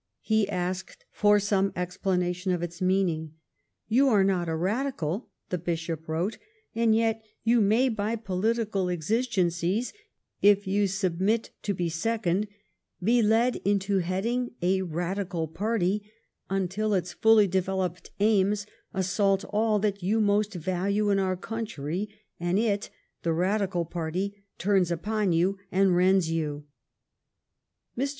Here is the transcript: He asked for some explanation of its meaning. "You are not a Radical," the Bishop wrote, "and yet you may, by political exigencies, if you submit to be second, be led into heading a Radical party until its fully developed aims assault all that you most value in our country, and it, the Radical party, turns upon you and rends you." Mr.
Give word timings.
He 0.23 0.49
asked 0.49 1.05
for 1.11 1.39
some 1.39 1.71
explanation 1.75 2.51
of 2.51 2.63
its 2.63 2.81
meaning. 2.81 3.33
"You 3.87 4.09
are 4.09 4.23
not 4.23 4.49
a 4.49 4.55
Radical," 4.55 5.29
the 5.49 5.59
Bishop 5.59 6.07
wrote, 6.07 6.39
"and 6.73 6.95
yet 6.95 7.23
you 7.43 7.61
may, 7.61 7.87
by 7.87 8.15
political 8.15 8.89
exigencies, 8.89 9.93
if 10.41 10.65
you 10.65 10.87
submit 10.87 11.51
to 11.61 11.75
be 11.75 11.87
second, 11.87 12.47
be 13.03 13.21
led 13.21 13.57
into 13.57 13.99
heading 13.99 14.55
a 14.59 14.81
Radical 14.81 15.47
party 15.47 16.11
until 16.49 16.95
its 16.95 17.13
fully 17.13 17.45
developed 17.47 18.09
aims 18.19 18.65
assault 18.95 19.45
all 19.49 19.77
that 19.77 20.01
you 20.01 20.19
most 20.19 20.55
value 20.55 21.11
in 21.11 21.19
our 21.19 21.37
country, 21.37 22.09
and 22.39 22.57
it, 22.57 22.89
the 23.21 23.33
Radical 23.33 23.85
party, 23.85 24.33
turns 24.57 24.89
upon 24.89 25.31
you 25.31 25.59
and 25.71 25.95
rends 25.95 26.31
you." 26.31 26.65
Mr. 27.95 28.09